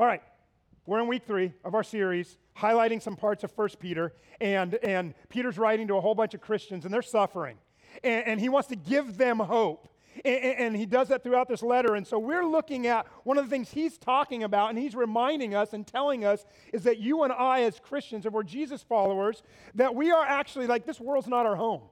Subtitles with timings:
[0.00, 0.22] All right,
[0.86, 5.12] we're in week three of our series, highlighting some parts of First Peter, and, and
[5.28, 7.58] Peter's writing to a whole bunch of Christians, and they're suffering.
[8.02, 9.90] And, and he wants to give them hope.
[10.24, 11.96] And, and, he does that throughout this letter.
[11.96, 15.54] And so we're looking at one of the things he's talking about, and he's reminding
[15.54, 19.42] us and telling us is that you and I, as Christians, if we're Jesus followers,
[19.74, 21.82] that we are actually like this world's not our home.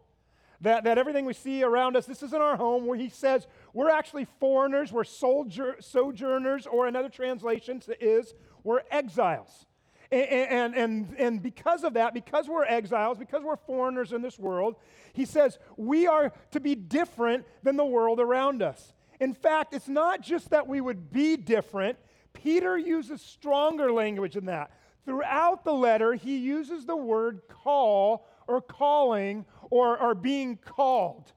[0.61, 3.91] That, that everything we see around us, this isn't our home, where he says we're
[3.91, 9.67] actually foreigners, we're soldier, sojourners, or another translation is we're exiles.
[10.11, 14.77] And, and, and, because of that, because we're exiles, because we're foreigners in this world,
[15.13, 18.95] he says we are to be different than the world around us.
[19.21, 21.99] In fact, it's not just that we would be different,
[22.33, 24.71] Peter uses stronger language than that.
[25.05, 31.33] Throughout the letter, he uses the word call or calling or, are being called.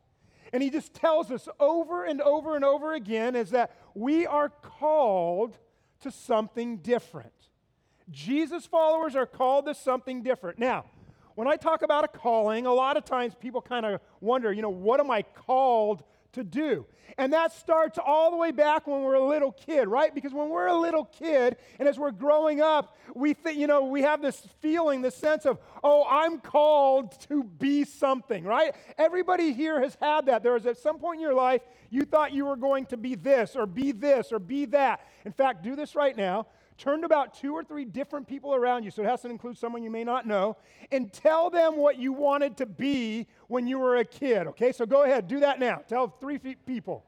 [0.54, 4.50] And he just tells us over and over and over again is that we are
[4.50, 5.58] called
[6.02, 7.32] to something different.
[8.10, 10.60] Jesus followers are called to something different.
[10.60, 10.86] Now,
[11.36, 14.62] when I talk about a calling, a lot of times people kind of wonder, you
[14.62, 16.86] know, what am I called to do?
[17.18, 20.14] And that starts all the way back when we're a little kid, right?
[20.14, 23.86] Because when we're a little kid and as we're growing up, we think, you know,
[23.86, 28.74] we have this feeling, this sense of, oh, I'm called to be something, right?
[28.98, 30.44] Everybody here has had that.
[30.44, 33.16] There was at some point in your life, you thought you were going to be
[33.16, 35.02] this or be this or be that.
[35.26, 38.84] In fact, do this right now turn to about two or three different people around
[38.84, 40.58] you, so it has to include someone you may not know,
[40.92, 44.48] and tell them what you wanted to be when you were a kid.
[44.48, 45.82] Okay, so go ahead, do that now.
[45.88, 47.04] Tell three people.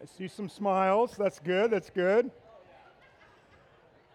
[0.00, 1.16] I see some smiles.
[1.18, 1.72] That's good.
[1.72, 2.30] That's good.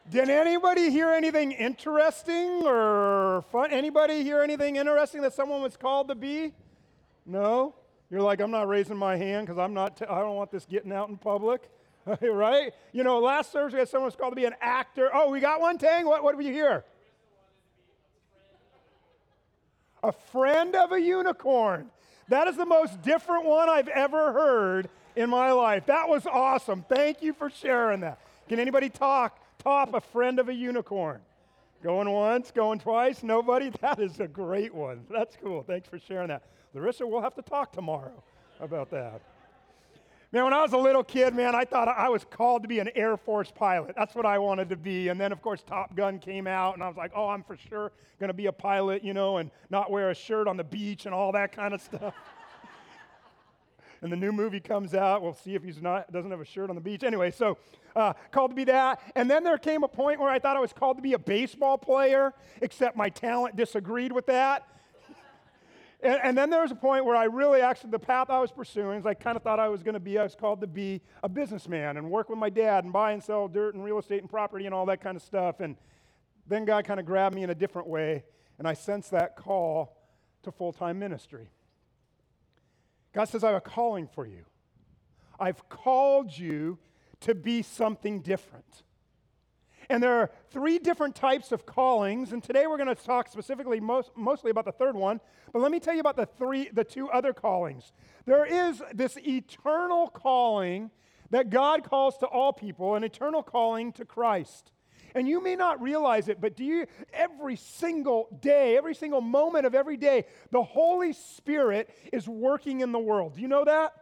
[0.09, 3.71] Did anybody hear anything interesting or fun?
[3.71, 6.53] Anybody hear anything interesting that someone was called to be?
[7.25, 7.75] No?
[8.09, 10.65] You're like, I'm not raising my hand because I'm not, t- I don't want this
[10.65, 11.69] getting out in public.
[12.21, 12.73] right?
[12.91, 15.09] You know, last service Thursday someone was called to be an actor.
[15.13, 16.05] Oh, we got one, Tang?
[16.05, 16.83] What, what did we hear?
[20.03, 21.91] A friend of a unicorn.
[22.27, 25.85] That is the most different one I've ever heard in my life.
[25.85, 26.83] That was awesome.
[26.89, 28.19] Thank you for sharing that.
[28.49, 31.21] Can anybody talk top a friend of a unicorn.
[31.83, 33.71] Going once, going twice, nobody?
[33.81, 35.05] That is a great one.
[35.09, 35.63] That's cool.
[35.63, 36.43] Thanks for sharing that.
[36.73, 38.23] Larissa, we'll have to talk tomorrow
[38.59, 39.21] about that.
[40.31, 42.79] Man, when I was a little kid, man, I thought I was called to be
[42.79, 43.95] an Air Force pilot.
[43.97, 45.09] That's what I wanted to be.
[45.09, 47.57] And then, of course, Top Gun came out, and I was like, oh, I'm for
[47.57, 50.63] sure going to be a pilot, you know, and not wear a shirt on the
[50.63, 52.13] beach and all that kind of stuff.
[54.01, 55.21] and the new movie comes out.
[55.21, 57.03] We'll see if he's not doesn't have a shirt on the beach.
[57.03, 57.57] Anyway, so
[57.95, 58.99] uh, called to be that.
[59.15, 61.19] And then there came a point where I thought I was called to be a
[61.19, 64.67] baseball player, except my talent disagreed with that.
[66.03, 68.51] and, and, then there was a point where I really actually the path I was
[68.51, 70.17] pursuing is I kind of thought I was going to be.
[70.17, 73.23] I was called to be a businessman and work with my dad and buy and
[73.23, 75.59] sell dirt and real estate and property and all that kind of stuff.
[75.59, 75.75] And
[76.47, 78.23] then God kind of grabbed me in a different way,
[78.57, 79.95] and I sensed that call
[80.43, 81.49] to full time ministry.
[83.13, 84.45] God says, I have a calling for you.
[85.39, 86.77] I've called you
[87.21, 88.83] to be something different.
[89.89, 93.81] And there are three different types of callings, and today we're going to talk specifically
[93.81, 95.19] most, mostly about the third one.
[95.51, 97.91] But let me tell you about the three, the two other callings.
[98.25, 100.91] There is this eternal calling
[101.31, 104.71] that God calls to all people, an eternal calling to Christ.
[105.15, 109.65] And you may not realize it, but do you, every single day, every single moment
[109.65, 113.35] of every day, the Holy Spirit is working in the world.
[113.35, 113.93] Do you know that?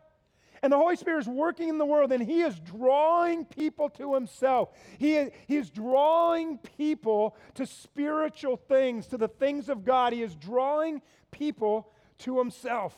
[0.61, 4.13] And the Holy Spirit is working in the world, and He is drawing people to
[4.13, 4.69] Himself.
[4.97, 10.13] He is, he is drawing people to spiritual things, to the things of God.
[10.13, 12.95] He is drawing people to Himself.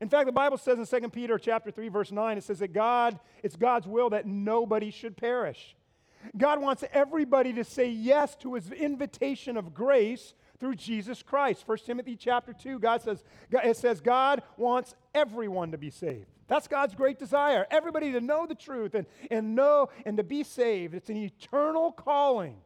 [0.00, 2.72] In fact, the Bible says in 2 Peter chapter 3, verse 9, it says that
[2.72, 5.76] God, it's God's will that nobody should perish.
[6.36, 11.64] God wants everybody to say yes to his invitation of grace through Jesus Christ.
[11.66, 16.26] 1 Timothy chapter 2, God says, it says God wants everyone to be saved.
[16.46, 17.66] That's God's great desire.
[17.70, 20.94] Everybody to know the truth and, and know and to be saved.
[20.94, 22.56] It's an eternal calling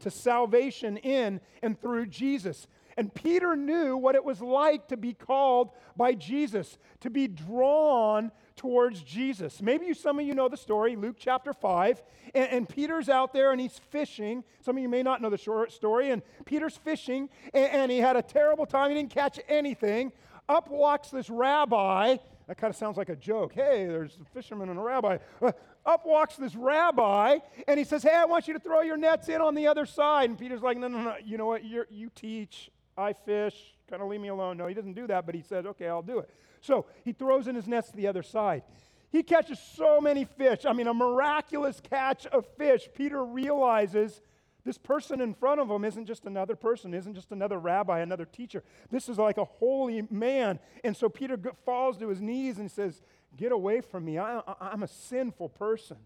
[0.00, 2.66] to salvation in and through Jesus.
[2.96, 8.30] And Peter knew what it was like to be called by Jesus, to be drawn
[8.60, 9.62] towards Jesus.
[9.62, 12.02] Maybe you, some of you know the story, Luke chapter 5.
[12.34, 14.44] And, and, Peter's out there and he's fishing.
[14.60, 16.10] Some of you may not know the short story.
[16.10, 18.90] And Peter's fishing and, and he had a terrible time.
[18.90, 20.12] He didn't catch anything.
[20.46, 22.18] Up walks this rabbi
[22.48, 23.54] That kind of sounds like a joke.
[23.54, 25.16] Hey, there's a fisherman and a rabbi.
[25.40, 25.52] Uh,
[25.86, 29.30] up walks this rabbi, and he says, Hey, I want you to throw your nets
[29.30, 30.28] in on the other side.
[30.28, 31.14] And Peter's like, No, no, no.
[31.24, 31.64] You know what?
[31.64, 32.70] You're, you teach.
[32.98, 33.54] I fish.
[33.88, 34.58] Kind of leave me alone.
[34.58, 36.28] No, he doesn't do that, but he says, Okay, I'll do it.
[36.60, 38.62] So he throws in his nets to the other side.
[39.10, 40.64] He catches so many fish.
[40.64, 42.88] I mean, a miraculous catch of fish.
[42.94, 44.20] Peter realizes
[44.64, 48.24] this person in front of him isn't just another person, isn't just another rabbi, another
[48.24, 48.62] teacher.
[48.90, 50.58] This is like a holy man.
[50.84, 53.02] And so Peter falls to his knees and says,
[53.36, 54.18] Get away from me.
[54.18, 55.98] I, am a sinful person.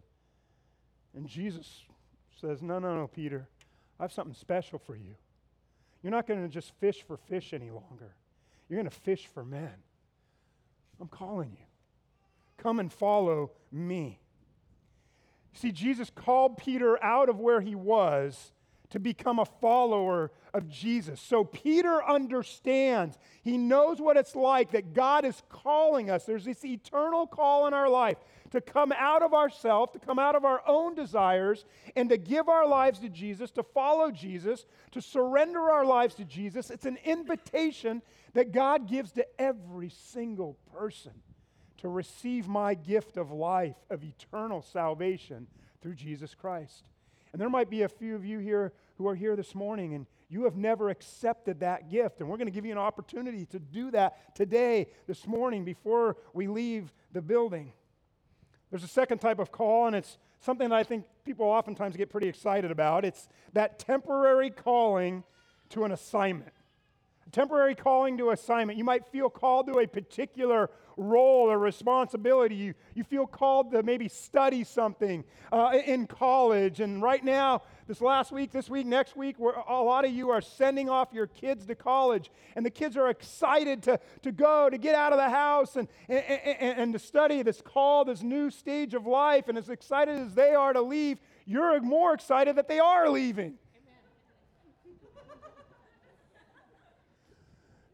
[1.15, 1.85] And Jesus
[2.41, 3.49] says, No, no, no, Peter.
[3.99, 5.15] I have something special for you.
[6.03, 8.15] You're not going to just fish for fish any longer,
[8.69, 9.75] you're going to fish for men.
[11.01, 11.65] I'm calling you.
[12.57, 14.21] Come and follow me.
[15.53, 18.53] See, Jesus called Peter out of where he was
[18.91, 21.21] to become a follower of Jesus.
[21.21, 23.19] So Peter understands.
[23.43, 26.25] He knows what it's like that God is calling us.
[26.25, 28.19] There's this eternal call in our life
[28.53, 31.65] to come out of ourselves, to come out of our own desires,
[31.97, 36.25] and to give our lives to Jesus, to follow Jesus, to surrender our lives to
[36.25, 36.71] Jesus.
[36.71, 38.01] It's an invitation
[38.35, 41.13] that God gives to every single person
[41.79, 45.47] to receive my gift of life, of eternal salvation
[45.81, 46.85] through Jesus Christ.
[47.33, 50.07] And there might be a few of you here who are here this morning and
[50.29, 52.21] you have never accepted that gift.
[52.21, 56.17] And we're going to give you an opportunity to do that today, this morning, before
[56.33, 57.73] we leave the building.
[58.71, 62.11] There's a second type of call, and it's something that I think people oftentimes get
[62.11, 63.05] pretty excited about.
[63.05, 65.23] It's that temporary calling
[65.69, 66.53] to an assignment
[67.35, 68.79] temporary calling to assignment.
[68.79, 72.55] You might feel called to a particular role or responsibility.
[72.55, 76.79] You, you feel called to maybe study something uh, in college.
[76.79, 80.31] And right now, this last week, this week, next week, where a lot of you
[80.31, 82.31] are sending off your kids to college.
[82.55, 85.89] And the kids are excited to, to go, to get out of the house and,
[86.09, 89.49] and, and, and to study this call, this new stage of life.
[89.49, 93.59] And as excited as they are to leave, you're more excited that they are leaving.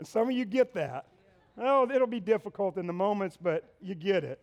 [0.00, 1.04] And some of you get that.
[1.58, 4.40] Oh, it'll be difficult in the moments, but you get it.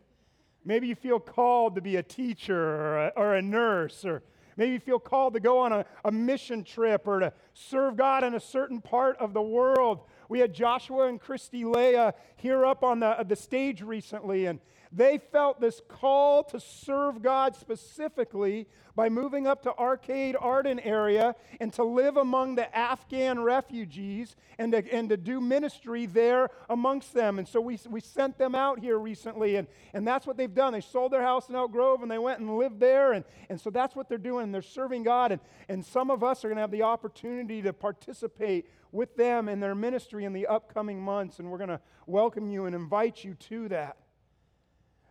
[0.63, 4.21] Maybe you feel called to be a teacher or a, or a nurse, or
[4.56, 8.24] maybe you feel called to go on a, a mission trip or to serve God
[8.24, 10.01] in a certain part of the world.
[10.30, 14.45] We had Joshua and Christy Leah uh, here up on the, uh, the stage recently,
[14.45, 14.60] and
[14.92, 18.68] they felt this call to serve God specifically
[18.98, 24.72] by moving up to Arcade Arden area and to live among the Afghan refugees and
[24.72, 27.38] to, and to do ministry there amongst them.
[27.38, 30.74] And so we, we sent them out here recently, and, and that's what they've done.
[30.74, 33.13] They sold their house in Elk Grove and they went and lived there.
[33.13, 34.51] And, and so that's what they're doing.
[34.51, 35.31] They're serving God.
[35.31, 39.48] And, and some of us are going to have the opportunity to participate with them
[39.48, 41.38] in their ministry in the upcoming months.
[41.38, 43.98] And we're going to welcome you and invite you to that.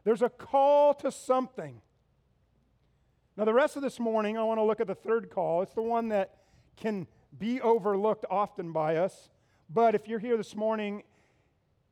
[0.07, 1.81] There's a call to something.
[3.37, 5.63] Now, the rest of this morning, I want to look at the third call.
[5.63, 6.37] It's the one that
[6.77, 9.31] can be overlooked often by us.
[9.69, 11.03] But if you're here this morning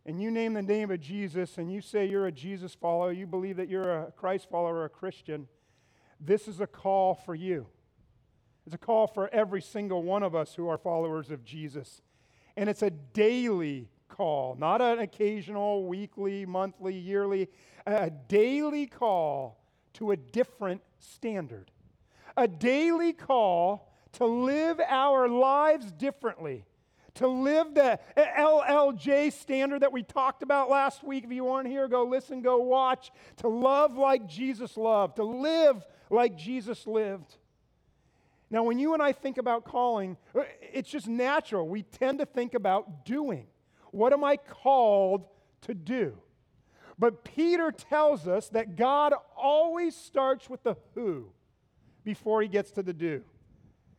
[0.07, 3.27] and you name the name of Jesus and you say you're a Jesus follower, you
[3.27, 5.49] believe that you're a Christ follower, a Christian,
[6.21, 7.67] this is a call for you.
[8.65, 12.01] It's a call for every single one of us who are followers of Jesus.
[12.57, 17.49] And it's a daily call, not an occasional, weekly, monthly, yearly,
[17.87, 19.61] a daily call
[19.95, 21.71] to a different standard.
[22.37, 26.65] A daily call to live our lives differently,
[27.15, 31.25] to live the LLJ standard that we talked about last week.
[31.25, 33.11] If you weren't here, go listen, go watch.
[33.39, 37.37] To love like Jesus loved, to live like Jesus lived.
[38.51, 40.17] Now, when you and I think about calling,
[40.73, 41.69] it's just natural.
[41.69, 43.47] We tend to think about doing.
[43.95, 45.25] What am I called
[45.63, 46.19] to do?
[46.99, 51.31] But Peter tells us that God always starts with the who
[52.05, 53.23] before he gets to the do.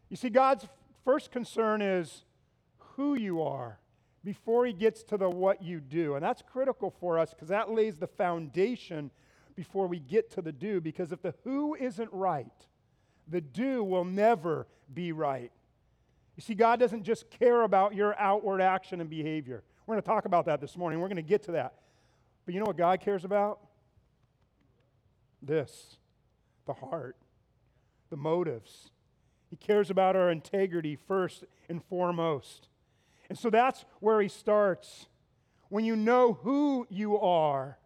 [0.09, 0.67] You see, God's
[1.05, 2.25] first concern is
[2.97, 3.79] who you are
[4.25, 6.15] before he gets to the what you do.
[6.15, 9.11] And that's critical for us because that lays the foundation
[9.55, 10.81] before we get to the do.
[10.81, 12.67] Because if the who isn't right,
[13.29, 15.53] the do will never be right.
[16.35, 19.63] You see, God doesn't just care about your outward action and behavior.
[19.85, 20.99] We're going to talk about that this morning.
[20.99, 21.75] We're going to get to that.
[22.45, 23.59] But you know what God cares about?
[25.41, 25.97] This
[26.65, 27.15] the heart,
[28.09, 28.89] the motives.
[29.49, 32.69] He cares about our integrity first and foremost.
[33.29, 35.07] And so that's where he starts.
[35.69, 37.77] When you know who you are,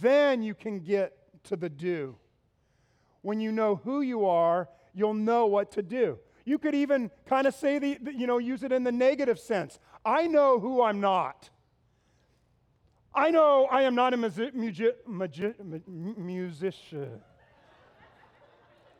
[0.00, 2.16] then you can get to the do.
[3.22, 6.18] When you know who you are, you'll know what to do.
[6.44, 9.78] You could even kind of say the, you know, use it in the negative sense.
[10.04, 11.50] I know who I'm not.
[13.14, 15.56] I know I am not a music, music,
[16.16, 17.20] musician.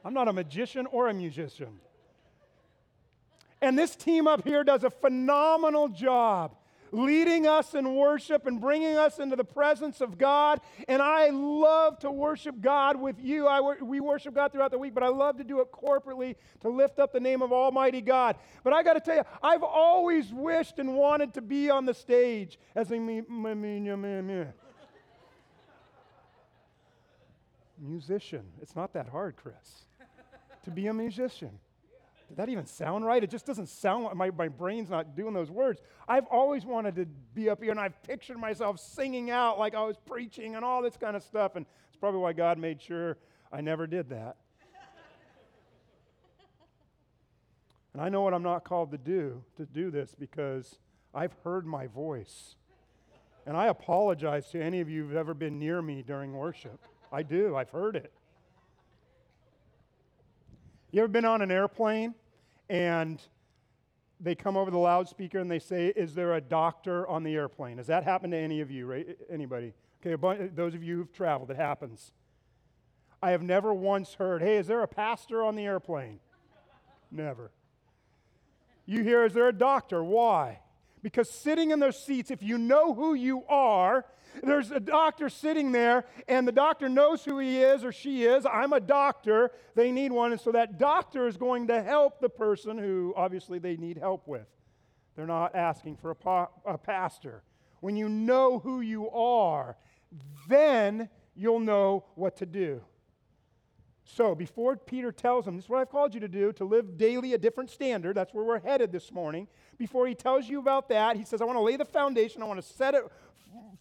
[0.04, 1.80] I'm not a magician or a musician.
[3.60, 6.56] And this team up here does a phenomenal job
[6.92, 10.60] leading us in worship and bringing us into the presence of God.
[10.86, 13.46] And I love to worship God with you.
[13.48, 16.68] I, we worship God throughout the week, but I love to do it corporately to
[16.68, 18.36] lift up the name of Almighty God.
[18.62, 21.94] But I got to tell you, I've always wished and wanted to be on the
[21.94, 22.98] stage as a
[27.78, 28.44] musician.
[28.60, 29.86] It's not that hard, Chris,
[30.64, 31.58] to be a musician.
[32.32, 33.22] Did that even sound right?
[33.22, 35.82] It just doesn't sound like my, my brain's not doing those words.
[36.08, 39.84] I've always wanted to be up here and I've pictured myself singing out like I
[39.84, 41.56] was preaching and all this kind of stuff.
[41.56, 43.18] And it's probably why God made sure
[43.52, 44.36] I never did that.
[47.92, 50.78] and I know what I'm not called to do, to do this, because
[51.14, 52.56] I've heard my voice.
[53.44, 56.80] And I apologize to any of you who've ever been near me during worship.
[57.12, 58.10] I do, I've heard it.
[60.92, 62.14] You ever been on an airplane
[62.72, 63.20] and
[64.18, 67.76] they come over the loudspeaker and they say, Is there a doctor on the airplane?
[67.76, 69.06] Has that happened to any of you, right?
[69.30, 69.74] Anybody?
[70.00, 72.12] Okay, bunch, those of you who've traveled, it happens.
[73.22, 76.18] I have never once heard, Hey, is there a pastor on the airplane?
[77.10, 77.50] never.
[78.86, 80.02] You hear, Is there a doctor?
[80.02, 80.60] Why?
[81.02, 84.06] Because sitting in those seats, if you know who you are,
[84.48, 88.44] there's a doctor sitting there, and the doctor knows who he is or she is.
[88.44, 89.52] I'm a doctor.
[89.74, 90.32] They need one.
[90.32, 94.26] And so that doctor is going to help the person who obviously they need help
[94.26, 94.46] with.
[95.14, 97.42] They're not asking for a, a pastor.
[97.80, 99.76] When you know who you are,
[100.48, 102.82] then you'll know what to do.
[104.04, 106.98] So, before Peter tells them, this is what I've called you to do, to live
[106.98, 109.46] daily a different standard, that's where we're headed this morning.
[109.78, 112.46] Before he tells you about that, he says, I want to lay the foundation, I
[112.46, 113.04] want to set it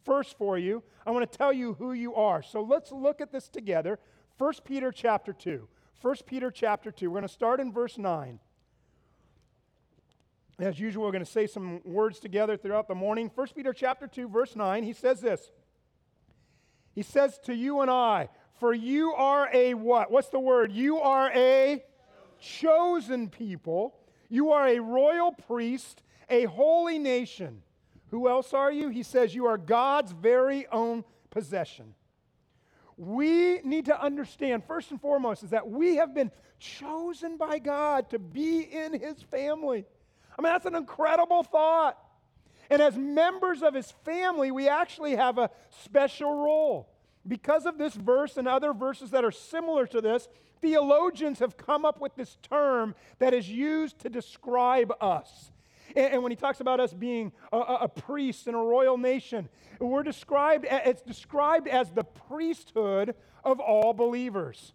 [0.03, 0.83] first for you.
[1.05, 2.41] I want to tell you who you are.
[2.41, 3.99] So let's look at this together.
[4.37, 5.67] 1 Peter chapter 2.
[6.01, 7.09] 1 Peter chapter 2.
[7.09, 8.39] We're going to start in verse 9.
[10.59, 13.31] As usual, we're going to say some words together throughout the morning.
[13.33, 15.51] 1 Peter chapter 2, verse 9, he says this.
[16.93, 20.11] He says to you and I, for you are a what?
[20.11, 20.71] What's the word?
[20.71, 21.83] You are a
[22.39, 23.95] chosen people.
[24.29, 27.63] You are a royal priest, a holy nation
[28.11, 28.89] who else are you?
[28.89, 31.95] He says, You are God's very own possession.
[32.97, 38.09] We need to understand, first and foremost, is that we have been chosen by God
[38.11, 39.85] to be in His family.
[40.37, 41.97] I mean, that's an incredible thought.
[42.69, 45.49] And as members of His family, we actually have a
[45.83, 46.89] special role.
[47.25, 50.27] Because of this verse and other verses that are similar to this,
[50.59, 55.50] theologians have come up with this term that is used to describe us.
[55.95, 59.49] And, and when he talks about us being a, a, priest and a royal nation,
[59.79, 64.73] we're described, it's described as the priesthood of all believers.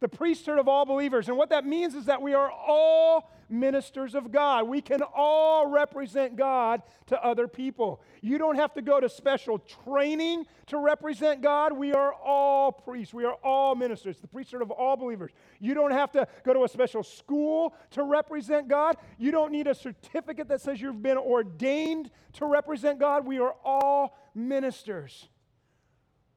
[0.00, 1.28] The priesthood of all believers.
[1.28, 4.68] And what that means is that we are all ministers of God.
[4.68, 8.00] We can all represent God to other people.
[8.20, 11.72] You don't have to go to special training to represent God.
[11.72, 13.12] We are all priests.
[13.12, 15.32] We are all ministers, the priesthood of all believers.
[15.60, 18.96] You don't have to go to a special school to represent God.
[19.18, 23.26] You don't need a certificate that says you've been ordained to represent God.
[23.26, 25.28] We are all ministers.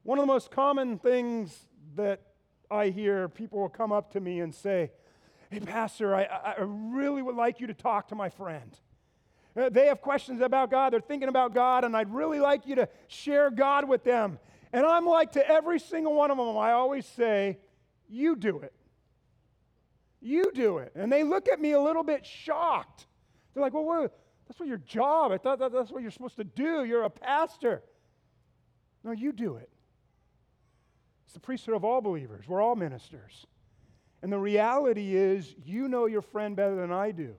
[0.02, 2.22] One of the most common things that
[2.70, 4.90] I hear people will come up to me and say,
[5.50, 8.76] Hey, Pastor, I, I really would like you to talk to my friend.
[9.56, 10.92] Uh, they have questions about God.
[10.92, 14.38] They're thinking about God, and I'd really like you to share God with them.
[14.72, 17.58] And I'm like to every single one of them, I always say,
[18.08, 18.74] You do it.
[20.20, 20.92] You do it.
[20.94, 23.06] And they look at me a little bit shocked.
[23.54, 25.32] They're like, Well, what, that's what your job.
[25.32, 26.84] I thought that that's what you're supposed to do.
[26.84, 27.82] You're a pastor.
[29.02, 29.70] No, you do it.
[31.24, 32.46] It's the priesthood of all believers.
[32.46, 33.46] We're all ministers.
[34.22, 37.34] And the reality is, you know your friend better than I do.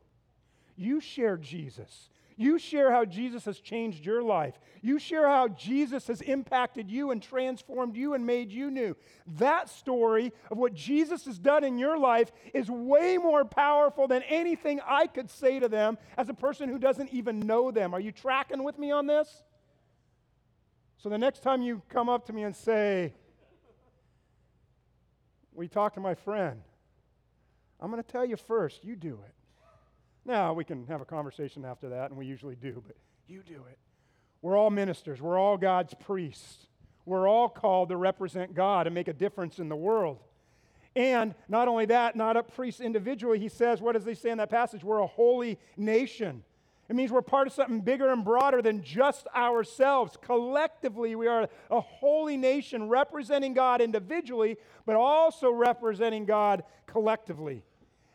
[0.75, 2.09] You share Jesus.
[2.39, 4.57] You share how Jesus has changed your life.
[4.81, 8.95] You share how Jesus has impacted you and transformed you and made you new.
[9.39, 14.23] That story of what Jesus has done in your life is way more powerful than
[14.23, 17.93] anything I could say to them as a person who doesn't even know them.
[17.93, 19.43] Are you tracking with me on this?
[20.95, 23.13] So the next time you come up to me and say,
[25.53, 26.61] We talked to my friend,
[27.79, 29.33] I'm going to tell you first, you do it.
[30.25, 32.95] Now, we can have a conversation after that, and we usually do, but
[33.27, 33.77] you do it.
[34.41, 36.67] We're all ministers, we're all God's priests.
[37.05, 40.19] We're all called to represent God and make a difference in the world.
[40.95, 44.37] And not only that, not a priest individually, he says, what does he say in
[44.37, 44.83] that passage?
[44.83, 46.43] We're a holy nation.
[46.87, 50.17] It means we're part of something bigger and broader than just ourselves.
[50.21, 57.63] Collectively, we are a holy nation representing God individually, but also representing God collectively.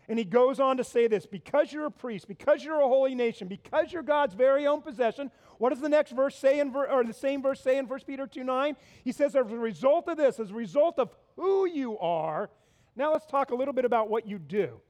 [0.08, 3.14] And he goes on to say this because you're a priest, because you're a holy
[3.14, 5.30] nation, because you're God's very own possession.
[5.58, 8.00] What does the next verse say, in ver- or the same verse say in 1
[8.06, 8.76] Peter 2 9?
[9.02, 12.50] He says, as a result of this, as a result of who you are,
[12.96, 14.80] now let's talk a little bit about what you do.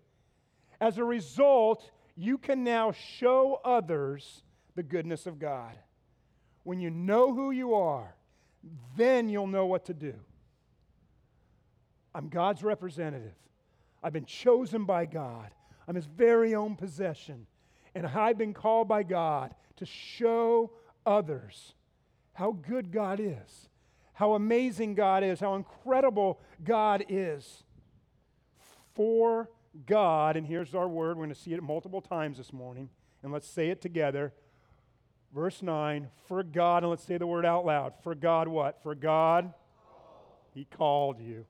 [0.80, 4.42] As a result, you can now show others
[4.74, 5.76] the goodness of God.
[6.64, 8.16] When you know who you are,
[8.96, 10.14] then you'll know what to do.
[12.14, 13.34] I'm God's representative.
[14.04, 15.50] I've been chosen by God.
[15.88, 17.46] I'm his very own possession.
[17.94, 20.70] And I've been called by God to show
[21.06, 21.74] others
[22.34, 23.68] how good God is,
[24.12, 27.64] how amazing God is, how incredible God is.
[28.94, 29.48] For
[29.86, 32.90] God, and here's our word, we're going to see it multiple times this morning,
[33.22, 34.32] and let's say it together.
[35.34, 37.94] Verse 9, for God, and let's say the word out loud.
[38.02, 38.82] For God, what?
[38.82, 39.52] For God,
[40.52, 41.46] He called you.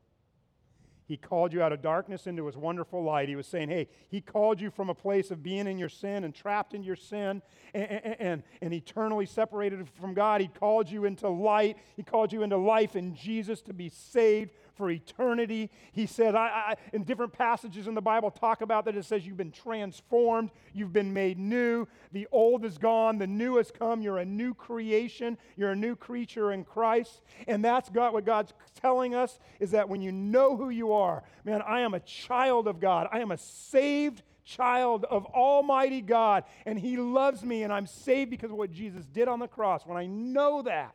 [1.06, 3.28] He called you out of darkness into his wonderful light.
[3.28, 6.24] He was saying, Hey, he called you from a place of being in your sin
[6.24, 7.42] and trapped in your sin
[7.74, 10.40] and, and, and, and, eternally separated from God.
[10.40, 11.76] He called you into light.
[11.96, 15.70] He called you into life in Jesus to be saved for eternity.
[15.92, 18.96] He said, I, I, in different passages in the Bible, talk about that.
[18.96, 21.86] It says you've been transformed, you've been made new.
[22.12, 24.02] The old is gone, the new has come.
[24.02, 27.20] You're a new creation, you're a new creature in Christ.
[27.46, 31.22] And that's God, what God's telling us is that when you know who you are,
[31.44, 36.44] man, I am a child of God, I am a saved child of Almighty God,
[36.66, 39.86] and He loves me, and I'm saved because of what Jesus did on the cross.
[39.86, 40.94] When I know that,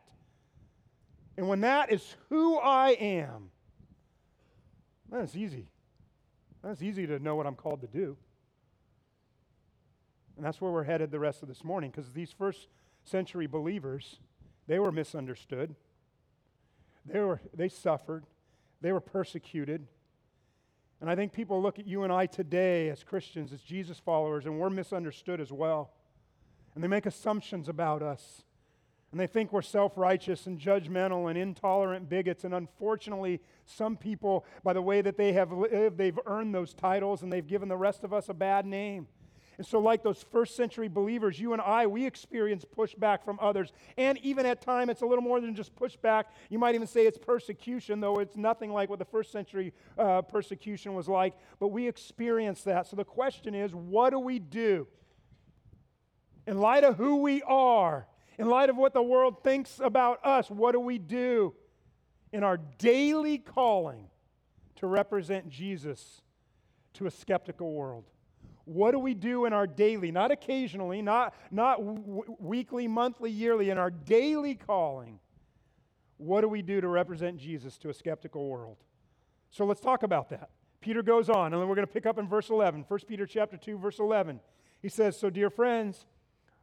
[1.37, 3.49] and when that is who I am,
[5.11, 5.67] that's easy.
[6.63, 8.17] That's easy to know what I'm called to do.
[10.35, 12.67] And that's where we're headed the rest of this morning because these first
[13.03, 14.19] century believers,
[14.67, 15.75] they were misunderstood.
[17.05, 18.25] They, were, they suffered.
[18.81, 19.87] They were persecuted.
[21.01, 24.45] And I think people look at you and I today as Christians, as Jesus followers,
[24.45, 25.91] and we're misunderstood as well.
[26.75, 28.43] And they make assumptions about us.
[29.11, 32.43] And they think we're self righteous and judgmental and intolerant bigots.
[32.43, 37.23] And unfortunately, some people, by the way that they have lived, they've earned those titles
[37.23, 39.07] and they've given the rest of us a bad name.
[39.59, 43.73] And so, like those first century believers, you and I, we experience pushback from others.
[43.97, 46.25] And even at times, it's a little more than just pushback.
[46.49, 50.21] You might even say it's persecution, though it's nothing like what the first century uh,
[50.21, 51.33] persecution was like.
[51.59, 52.87] But we experience that.
[52.87, 54.87] So the question is what do we do?
[56.47, 58.07] In light of who we are,
[58.39, 61.53] in light of what the world thinks about us, what do we do
[62.31, 64.07] in our daily calling
[64.77, 66.21] to represent Jesus
[66.93, 68.05] to a skeptical world?
[68.63, 73.71] What do we do in our daily, not occasionally, not, not w- weekly, monthly, yearly,
[73.71, 75.19] in our daily calling?
[76.15, 78.77] What do we do to represent Jesus to a skeptical world?
[79.49, 80.49] So let's talk about that.
[80.79, 82.85] Peter goes on, and then we're going to pick up in verse 11.
[82.87, 84.39] 1 Peter chapter 2, verse 11.
[84.81, 86.05] He says, So, dear friends,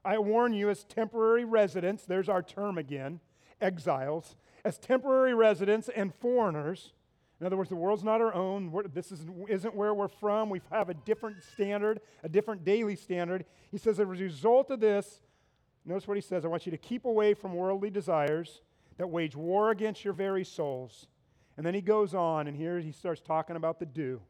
[0.06, 3.18] I warn you, as temporary residents, there's our term again,
[3.60, 6.92] exiles, as temporary residents and foreigners.
[7.40, 8.70] In other words, the world's not our own.
[8.70, 10.48] We're, this is, isn't where we're from.
[10.48, 13.44] We have a different standard, a different daily standard.
[13.72, 15.22] He says, as a result of this,
[15.84, 18.62] notice what he says I want you to keep away from worldly desires
[18.98, 21.08] that wage war against your very souls.
[21.56, 24.20] And then he goes on, and here he starts talking about the do.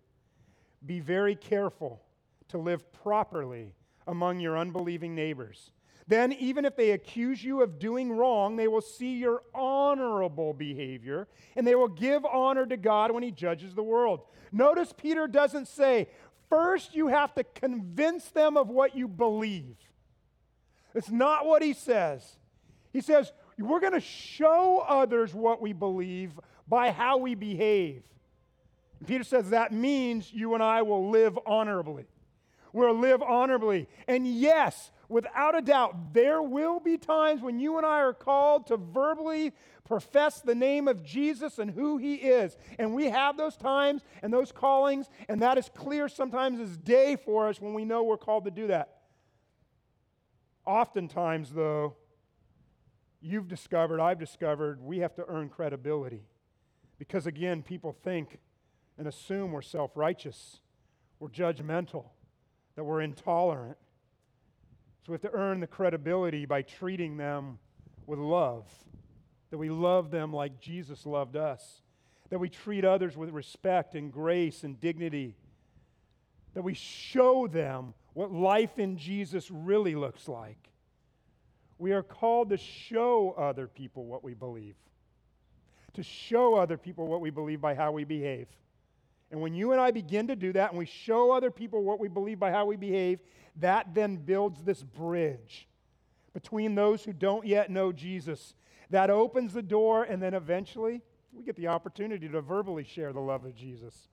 [0.87, 2.01] Be very careful
[2.49, 3.75] to live properly
[4.07, 5.71] among your unbelieving neighbors.
[6.09, 11.27] Then, even if they accuse you of doing wrong, they will see your honorable behavior
[11.57, 14.21] and they will give honor to God when He judges the world.
[14.53, 16.09] Notice Peter doesn't say,
[16.49, 19.77] first you have to convince them of what you believe.
[20.95, 22.39] It's not what he says.
[22.93, 26.33] He says, we're going to show others what we believe
[26.67, 28.03] by how we behave.
[28.99, 32.07] And Peter says that means you and I will live honorably
[32.77, 33.89] will live honorably.
[34.07, 38.67] And yes, without a doubt, there will be times when you and I are called
[38.69, 39.53] to verbally
[39.85, 42.57] profess the name of Jesus and who he is.
[42.79, 47.17] And we have those times and those callings, and that is clear sometimes as day
[47.17, 48.99] for us when we know we're called to do that.
[50.67, 51.95] Oftentimes, though,
[53.21, 56.25] you've discovered, I've discovered, we have to earn credibility.
[56.99, 58.39] Because again, people think
[58.99, 60.61] and assume we're self righteous,
[61.21, 62.07] we're judgmental,
[62.77, 63.77] that we're intolerant.
[65.05, 67.59] So we have to earn the credibility by treating them
[68.07, 68.67] with love,
[69.51, 71.83] that we love them like Jesus loved us,
[72.31, 75.37] that we treat others with respect and grace and dignity,
[76.55, 80.71] that we show them what life in Jesus really looks like.
[81.79, 84.77] We are called to show other people what we believe,
[85.95, 88.49] to show other people what we believe by how we behave.
[89.31, 91.99] And when you and I begin to do that and we show other people what
[91.99, 93.21] we believe by how we behave,
[93.57, 95.67] that then builds this bridge
[96.33, 98.55] between those who don't yet know Jesus.
[98.91, 103.21] That opens the door, and then eventually we get the opportunity to verbally share the
[103.21, 104.09] love of Jesus.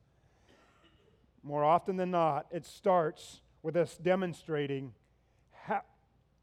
[1.43, 4.93] More often than not, it starts with us demonstrating
[5.51, 5.81] how,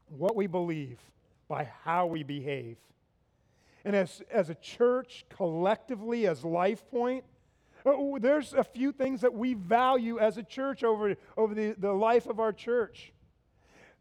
[0.07, 0.99] what we believe
[1.47, 2.77] by how we behave.
[3.83, 7.40] And as, as a church, collectively, as Life Point, uh,
[7.85, 11.91] Uh, there's a few things that we value as a church over, over the, the
[11.91, 13.13] life of our church.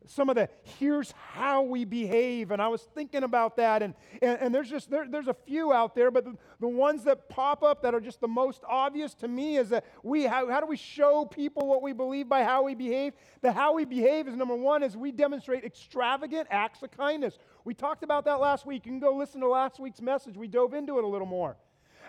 [0.06, 4.38] Some of the here's how we behave and i was thinking about that and, and,
[4.40, 7.62] and there's just there, there's a few out there but the, the ones that pop
[7.62, 10.66] up that are just the most obvious to me is that we how, how do
[10.66, 13.12] we show people what we believe by how we behave?
[13.42, 17.38] The how we behave is number one is we demonstrate extravagant acts of kindness.
[17.64, 18.86] We talked about that last week.
[18.86, 20.36] You can go listen to last week's message.
[20.36, 21.56] We dove into it a little more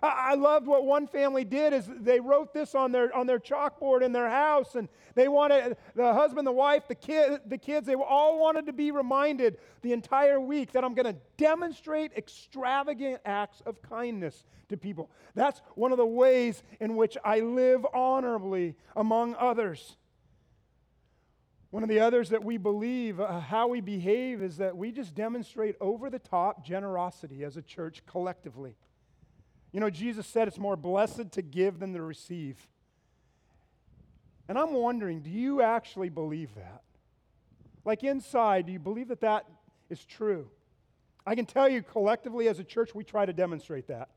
[0.03, 4.01] I, loved what one family did is they wrote this on their, on their chalkboard
[4.01, 7.93] in their house, and they wanted the husband, the wife, the, kid, the kids, they
[7.93, 13.61] all wanted to be reminded the entire week that I'm going to demonstrate extravagant acts
[13.65, 15.11] of kindness to people.
[15.35, 19.97] That's one of the ways in which I live honorably among others.
[21.69, 25.15] One of the others that we believe, uh, how we behave, is that we just
[25.15, 28.75] demonstrate over the top generosity as a church collectively.
[29.71, 32.67] You know, Jesus said it's more blessed to give than to receive.
[34.47, 36.81] And I'm wondering, do you actually believe that?
[37.85, 39.45] Like inside, do you believe that that
[39.89, 40.49] is true?
[41.25, 44.09] I can tell you collectively as a church, we try to demonstrate that.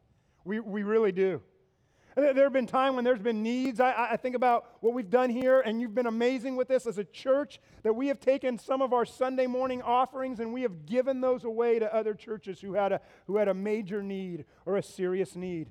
[0.45, 1.41] We, we really do.
[2.15, 3.81] There have been times when there's been needs.
[3.81, 6.99] I, I, think about what we've done here, and you've been amazing with this as
[6.99, 10.87] a church that we have taken some of our Sunday morning offerings and we have
[10.87, 14.77] given those away to other churches who had a, who had a major need or
[14.77, 15.71] a serious need.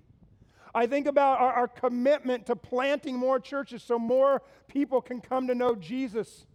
[0.75, 5.47] I think about our, our commitment to planting more churches so more people can come
[5.47, 6.45] to know Jesus.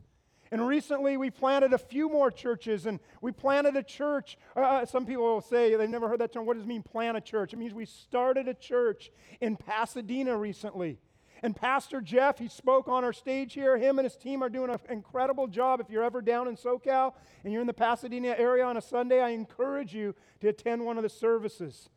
[0.51, 4.39] And recently we planted a few more churches, and we planted a church.
[4.57, 6.47] Uh, uh, some people will say they've never heard that term.
[6.47, 7.53] What does it mean, plant a church?
[7.53, 10.99] It means we started a church in Pasadena recently.
[11.43, 13.77] And Pastor Jeff, he spoke on our stage here.
[13.77, 15.81] Him and his team are doing an incredible job.
[15.81, 19.21] If you're ever down in SoCal and you're in the Pasadena area on a Sunday,
[19.21, 21.91] I encourage you to attend one of the services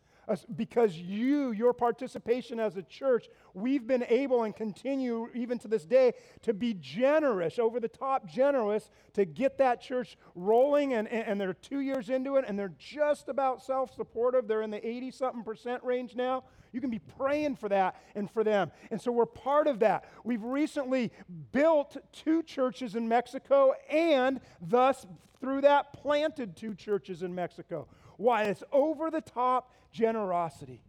[0.56, 5.86] because you, your participation as a church, we've been able and continue even to this
[5.86, 10.94] day to be generous, over the top generous, to get that church rolling.
[10.94, 14.48] And, and they're two years into it and they're just about self supportive.
[14.48, 16.44] They're in the 80 something percent range now.
[16.72, 18.72] You can be praying for that and for them.
[18.92, 20.06] And so we're part of that.
[20.24, 21.12] We've recently
[21.52, 25.06] built two churches in Mexico and thus
[25.42, 27.88] through that planted two churches in Mexico.
[28.22, 28.44] Why?
[28.44, 30.82] It's over the top generosity.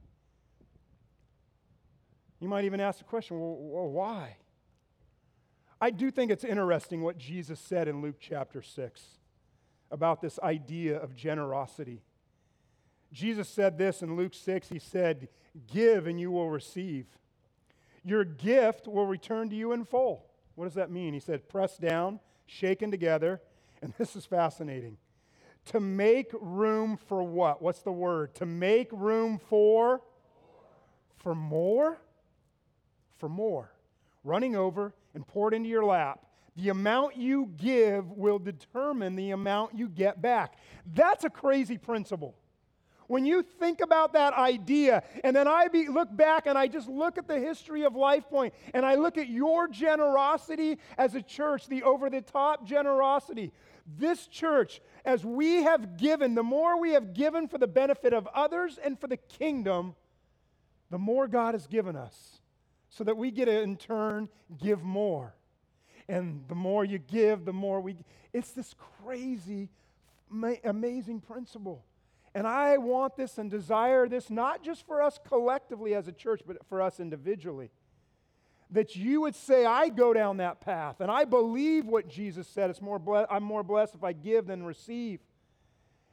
[2.40, 4.36] You might even ask the question well, why?
[5.80, 9.02] I do think it's interesting what Jesus said in Luke chapter 6
[9.90, 12.02] about this idea of generosity.
[13.12, 14.68] Jesus said this in Luke 6.
[14.68, 15.28] He said,
[15.72, 17.06] Give and you will receive.
[18.04, 20.26] Your gift will return to you in full.
[20.54, 21.14] What does that mean?
[21.14, 23.40] He said, Pressed down, shaken together.
[23.84, 24.96] And this is fascinating
[25.66, 27.62] to make room for what?
[27.62, 28.34] What's the word?
[28.36, 30.00] To make room for?
[31.16, 31.98] For more?
[33.18, 33.72] For more.
[34.24, 36.20] Running over and poured into your lap.
[36.56, 40.56] The amount you give will determine the amount you get back.
[40.94, 42.34] That's a crazy principle.
[43.06, 46.88] When you think about that idea, and then I be, look back and I just
[46.88, 51.66] look at the history of LifePoint, and I look at your generosity as a church,
[51.68, 53.52] the over the top generosity.
[53.86, 58.26] This church, as we have given, the more we have given for the benefit of
[58.28, 59.94] others and for the kingdom,
[60.90, 62.40] the more God has given us,
[62.88, 64.28] so that we get to, in turn,
[64.60, 65.34] give more.
[66.08, 67.96] And the more you give, the more we.
[68.32, 69.70] It's this crazy,
[70.64, 71.84] amazing principle.
[72.34, 76.42] And I want this and desire this not just for us collectively as a church,
[76.46, 77.70] but for us individually
[78.72, 82.70] that you would say, I go down that path and I believe what Jesus said.
[82.70, 85.20] It's more ble- I'm more blessed if I give than receive.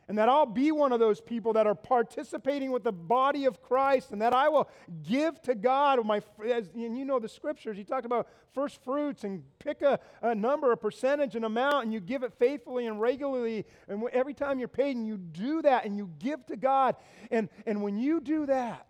[0.09, 3.61] And that I'll be one of those people that are participating with the body of
[3.61, 4.67] Christ and that I will
[5.07, 6.03] give to God.
[6.03, 9.99] My, as, and you know the scriptures, he talked about first fruits and pick a,
[10.23, 13.67] a number, a percentage, an amount, and you give it faithfully and regularly.
[13.87, 16.95] And every time you're paid, and you do that and you give to God.
[17.29, 18.87] And, and when you do that,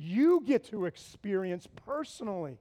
[0.00, 2.58] you get to experience personally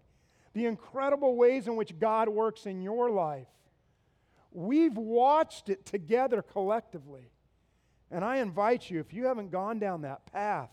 [0.53, 3.47] the incredible ways in which God works in your life.
[4.51, 7.31] We've watched it together collectively.
[8.11, 10.71] And I invite you, if you haven't gone down that path,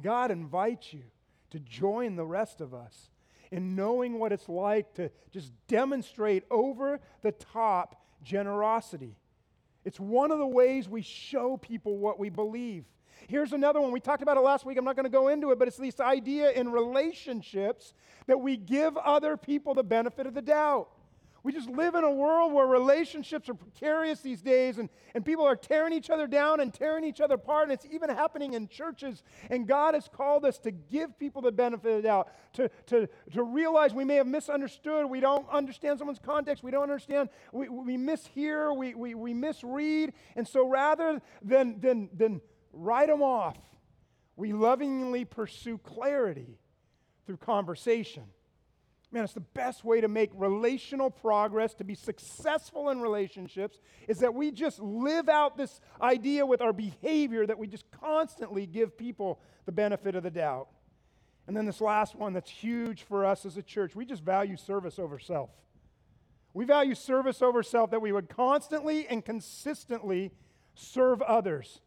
[0.00, 1.04] God invites you
[1.50, 3.10] to join the rest of us
[3.50, 9.16] in knowing what it's like to just demonstrate over the top generosity.
[9.84, 12.84] It's one of the ways we show people what we believe.
[13.26, 13.92] Here's another one.
[13.92, 14.78] We talked about it last week.
[14.78, 17.94] I'm not going to go into it, but it's this idea in relationships
[18.26, 20.88] that we give other people the benefit of the doubt.
[21.44, 25.46] We just live in a world where relationships are precarious these days and, and people
[25.46, 27.64] are tearing each other down and tearing each other apart.
[27.64, 29.22] And it's even happening in churches.
[29.48, 33.08] And God has called us to give people the benefit of the doubt, to, to,
[33.32, 35.06] to realize we may have misunderstood.
[35.06, 36.64] We don't understand someone's context.
[36.64, 37.28] We don't understand.
[37.52, 38.76] We, we mishear.
[38.76, 40.14] We, we, we misread.
[40.34, 42.40] And so rather than, than, than
[42.72, 43.58] write them off,
[44.36, 46.58] we lovingly pursue clarity
[47.26, 48.24] through conversation.
[49.10, 54.18] Man, it's the best way to make relational progress, to be successful in relationships, is
[54.18, 58.98] that we just live out this idea with our behavior that we just constantly give
[58.98, 60.68] people the benefit of the doubt.
[61.46, 64.58] And then this last one that's huge for us as a church we just value
[64.58, 65.48] service over self.
[66.52, 70.32] We value service over self, that we would constantly and consistently
[70.74, 71.80] serve others.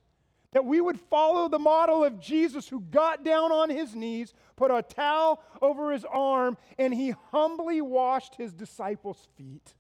[0.52, 4.70] That we would follow the model of Jesus who got down on his knees, put
[4.70, 9.74] a towel over his arm, and he humbly washed his disciples' feet.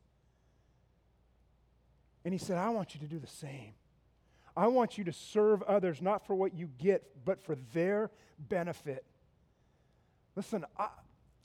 [2.24, 3.74] And he said, I want you to do the same.
[4.56, 9.06] I want you to serve others, not for what you get, but for their benefit.
[10.36, 10.88] Listen, I,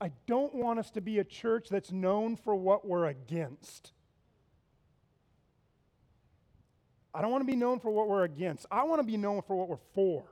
[0.00, 3.92] I don't want us to be a church that's known for what we're against.
[7.16, 8.66] I don't want to be known for what we're against.
[8.70, 10.24] I want to be known for what we're for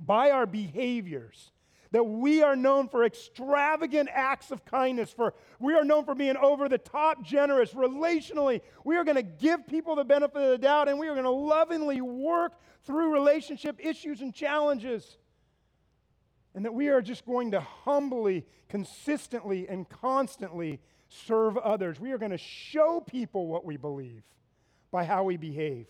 [0.00, 1.50] by our behaviors.
[1.90, 6.38] That we are known for extravagant acts of kindness, for we are known for being
[6.38, 8.62] over the top generous relationally.
[8.82, 11.24] We are going to give people the benefit of the doubt and we are going
[11.24, 15.18] to lovingly work through relationship issues and challenges.
[16.54, 22.00] And that we are just going to humbly, consistently, and constantly serve others.
[22.00, 24.22] We are going to show people what we believe
[24.90, 25.86] by how we behave.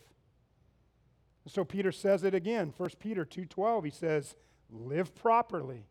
[1.49, 2.73] So Peter says it again.
[2.77, 4.37] 1 Peter 2:12 he says,
[4.71, 5.87] "Live properly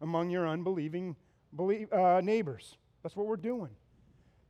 [0.00, 1.16] among your unbelieving
[1.54, 3.74] believe, uh, neighbors." That's what we're doing.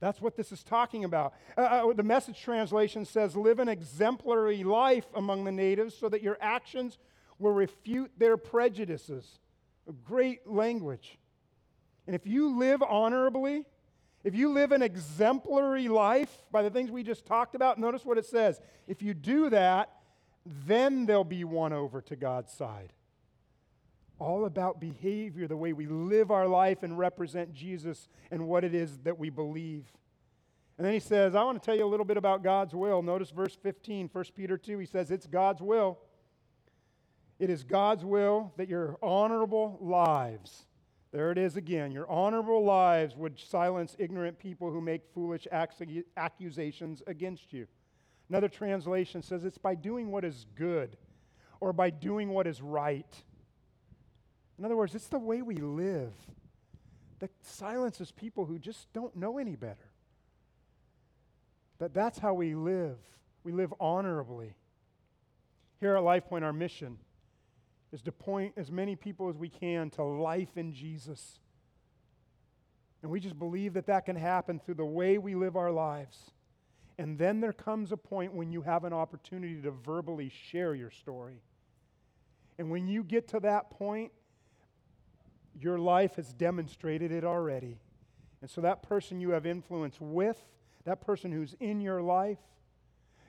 [0.00, 1.34] That's what this is talking about.
[1.56, 6.22] Uh, uh, the message translation says, Live an exemplary life among the natives so that
[6.22, 6.98] your actions
[7.38, 9.40] will refute their prejudices.
[10.04, 11.18] Great language.
[12.06, 13.64] And if you live honorably,
[14.24, 18.18] if you live an exemplary life by the things we just talked about, notice what
[18.18, 18.60] it says.
[18.86, 19.97] If you do that,
[20.66, 22.92] then they'll be won over to God's side.
[24.18, 28.74] All about behavior, the way we live our life and represent Jesus and what it
[28.74, 29.92] is that we believe.
[30.76, 33.02] And then he says, I want to tell you a little bit about God's will.
[33.02, 34.78] Notice verse 15, 1 Peter 2.
[34.78, 35.98] He says, It's God's will.
[37.38, 40.66] It is God's will that your honorable lives,
[41.12, 45.46] there it is again, your honorable lives would silence ignorant people who make foolish
[46.16, 47.66] accusations against you.
[48.28, 50.96] Another translation says it's by doing what is good
[51.60, 53.22] or by doing what is right.
[54.58, 56.12] In other words, it's the way we live
[57.20, 59.90] that silences people who just don't know any better.
[61.78, 62.98] That that's how we live.
[63.44, 64.54] We live honorably.
[65.80, 66.98] Here at LifePoint, our mission
[67.92, 71.40] is to point as many people as we can to life in Jesus.
[73.02, 76.32] And we just believe that that can happen through the way we live our lives.
[76.98, 80.90] And then there comes a point when you have an opportunity to verbally share your
[80.90, 81.40] story.
[82.58, 84.10] And when you get to that point,
[85.60, 87.78] your life has demonstrated it already.
[88.40, 90.40] And so that person you have influence with,
[90.84, 92.38] that person who's in your life,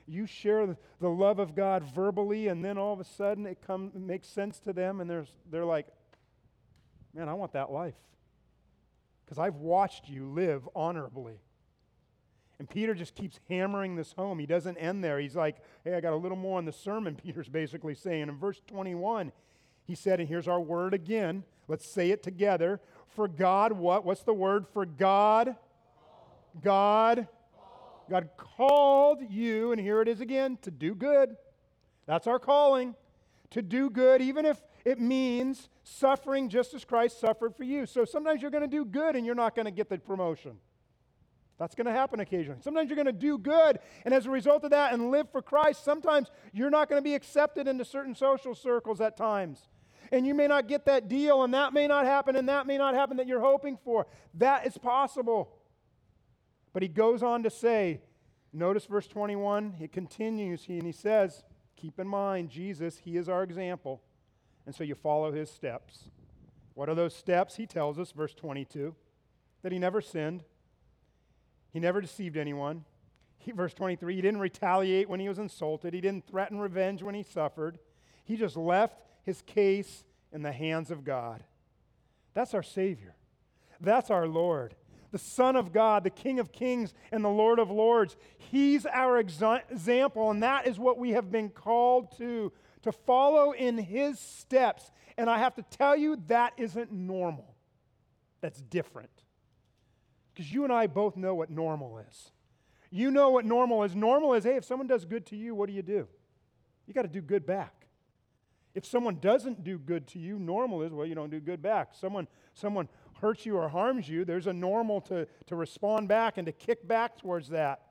[0.06, 3.92] you share the love of God verbally, and then all of a sudden it, come,
[3.94, 5.08] makes sense to them, and
[5.50, 5.86] they're like,
[7.14, 7.94] man, I want that life.
[9.24, 11.38] Because I've watched you live honorably.
[12.60, 14.38] And Peter just keeps hammering this home.
[14.38, 15.18] He doesn't end there.
[15.18, 18.24] He's like, hey, I got a little more on the sermon, Peter's basically saying.
[18.24, 19.32] In verse 21,
[19.86, 21.44] he said, and here's our word again.
[21.68, 22.78] Let's say it together.
[23.08, 24.04] For God, what?
[24.04, 24.66] What's the word?
[24.74, 25.56] For God,
[26.62, 27.28] God,
[28.10, 31.38] God called you, and here it is again, to do good.
[32.04, 32.94] That's our calling.
[33.52, 37.86] To do good, even if it means suffering just as Christ suffered for you.
[37.86, 40.58] So sometimes you're going to do good and you're not going to get the promotion.
[41.60, 42.62] That's going to happen occasionally.
[42.62, 45.42] Sometimes you're going to do good, and as a result of that, and live for
[45.42, 49.68] Christ, sometimes you're not going to be accepted into certain social circles at times.
[50.10, 52.78] and you may not get that deal, and that may not happen, and that may
[52.78, 54.06] not happen that you're hoping for.
[54.34, 55.54] That is possible.
[56.72, 58.00] But he goes on to say,
[58.52, 61.44] notice verse 21, it continues, and he says,
[61.76, 64.02] Keep in mind, Jesus, he is our example.
[64.66, 66.10] And so you follow his steps.
[66.74, 67.56] What are those steps?
[67.56, 68.94] He tells us, verse 22,
[69.62, 70.42] that he never sinned,
[71.72, 72.84] he never deceived anyone.
[73.38, 77.14] He, verse 23, he didn't retaliate when he was insulted, he didn't threaten revenge when
[77.14, 77.78] he suffered.
[78.24, 81.42] He just left his case in the hands of God.
[82.34, 83.14] That's our Savior.
[83.80, 84.74] That's our Lord.
[85.10, 88.16] The Son of God, the King of Kings, and the Lord of Lords.
[88.38, 92.52] He's our example, and that is what we have been called to,
[92.82, 94.92] to follow in His steps.
[95.16, 97.56] And I have to tell you, that isn't normal.
[98.40, 99.10] That's different.
[100.40, 102.30] Because you and I both know what normal is.
[102.90, 103.94] You know what normal is.
[103.94, 106.08] Normal is hey, if someone does good to you, what do you do?
[106.86, 107.88] You got to do good back.
[108.74, 111.90] If someone doesn't do good to you, normal is, well, you don't do good back.
[111.92, 112.88] Someone, someone
[113.20, 116.88] hurts you or harms you, there's a normal to, to respond back and to kick
[116.88, 117.82] back towards that.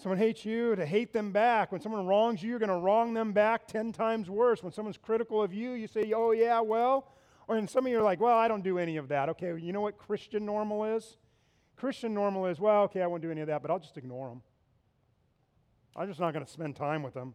[0.00, 1.72] Someone hates you, to hate them back.
[1.72, 4.62] When someone wrongs you, you're going to wrong them back 10 times worse.
[4.62, 7.08] When someone's critical of you, you say, oh, yeah, well.
[7.48, 9.30] Or and some of you are like, well, I don't do any of that.
[9.30, 11.16] Okay, you know what Christian normal is?
[11.76, 14.28] Christian normal is, well, okay, I won't do any of that, but I'll just ignore
[14.28, 14.42] them.
[15.96, 17.34] I'm just not going to spend time with them.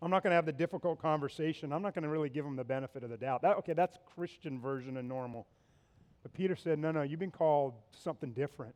[0.00, 1.72] I'm not going to have the difficult conversation.
[1.72, 3.42] I'm not going to really give them the benefit of the doubt.
[3.42, 5.46] That, okay, that's Christian version of normal.
[6.22, 8.74] But Peter said, no, no, you've been called something different.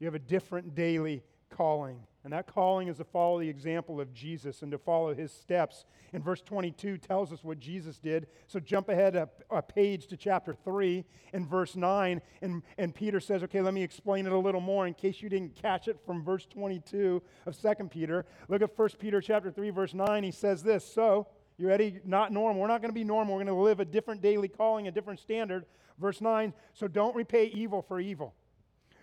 [0.00, 2.00] You have a different daily calling.
[2.22, 5.86] And that calling is to follow the example of Jesus and to follow his steps.
[6.12, 8.26] And verse 22 tells us what Jesus did.
[8.46, 12.20] So jump ahead a, a, page to chapter 3 in verse 9.
[12.42, 15.30] And, and Peter says, okay, let me explain it a little more in case you
[15.30, 18.26] didn't catch it from verse 22 of 2 Peter.
[18.48, 20.22] Look at 1 Peter chapter 3, verse 9.
[20.22, 22.00] He says this So, you ready?
[22.04, 22.60] Not normal.
[22.60, 23.34] We're not going to be normal.
[23.34, 25.64] We're going to live a different daily calling, a different standard.
[25.98, 26.52] Verse 9.
[26.74, 28.34] So don't repay evil for evil.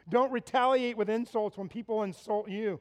[0.10, 2.80] Don't retaliate with insults when people insult you.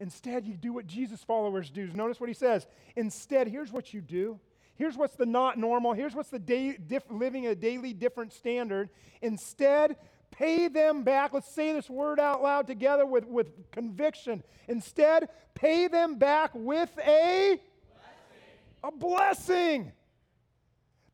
[0.00, 1.86] Instead, you do what Jesus followers do.
[1.94, 2.66] Notice what he says.
[2.96, 4.40] Instead, here's what you do.
[4.76, 5.92] Here's what's the not normal.
[5.92, 8.90] Here's what's the day, diff, living a daily different standard.
[9.22, 9.96] Instead,
[10.32, 11.32] pay them back.
[11.32, 14.42] Let's say this word out loud together with, with conviction.
[14.66, 18.82] Instead, pay them back with a blessing.
[18.82, 19.92] a blessing.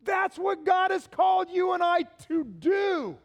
[0.02, 3.18] That's what God has called you and I to do.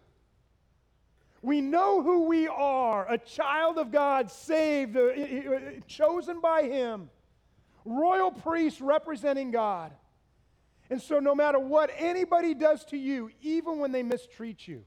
[1.45, 5.11] We know who we are a child of God, saved, uh,
[5.85, 7.11] chosen by Him,
[7.85, 9.91] royal priest representing God.
[10.89, 14.85] And so, no matter what anybody does to you, even when they mistreat you,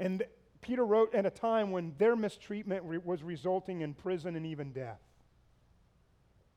[0.00, 0.24] and
[0.62, 4.72] Peter wrote at a time when their mistreatment re- was resulting in prison and even
[4.72, 5.00] death.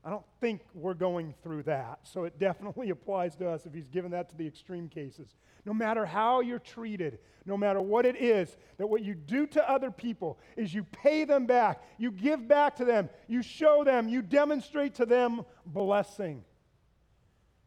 [0.04, 2.00] I don't think we're going through that.
[2.04, 5.34] So it definitely applies to us if he's given that to the extreme cases.
[5.66, 9.70] No matter how you're treated, no matter what it is, that what you do to
[9.70, 14.08] other people is you pay them back, you give back to them, you show them,
[14.08, 16.44] you demonstrate to them blessing.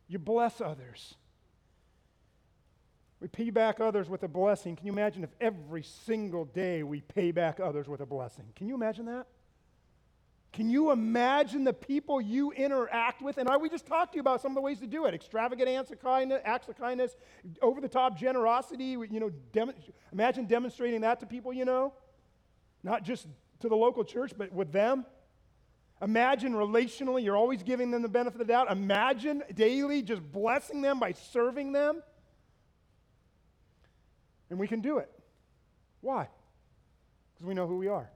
[0.07, 1.15] You bless others.
[3.19, 4.75] We pay back others with a blessing.
[4.75, 8.45] Can you imagine if every single day we pay back others with a blessing?
[8.55, 9.27] Can you imagine that?
[10.53, 13.39] Can you imagine the people you interact with?
[13.39, 15.15] And I, we just talked to you about some of the ways to do it
[15.15, 17.15] extravagant acts of kindness, acts of kindness
[17.63, 18.85] over the top generosity.
[18.85, 19.73] You know, dem-
[20.11, 21.93] imagine demonstrating that to people you know,
[22.83, 23.27] not just
[23.61, 25.07] to the local church, but with them.
[26.03, 28.71] Imagine relationally, you're always giving them the benefit of the doubt.
[28.71, 32.03] Imagine daily just blessing them by serving them.
[34.51, 35.09] And we can do it.
[36.01, 36.27] Why?
[37.33, 38.11] Because we know who we are.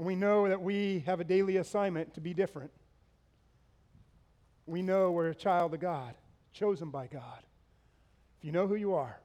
[0.00, 2.70] And we know that we have a daily assignment to be different.
[4.64, 6.14] We know we're a child of God,
[6.54, 7.42] chosen by God.
[8.38, 9.20] If you know who you are,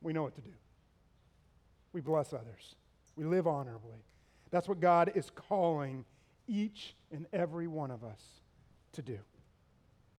[0.00, 0.52] we know what to do.
[1.92, 2.76] We bless others,
[3.16, 4.04] we live honorably.
[4.52, 6.04] That's what God is calling
[6.46, 8.22] each and every one of us
[8.92, 9.18] to do.